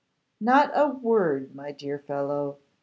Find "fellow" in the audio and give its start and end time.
1.99-2.57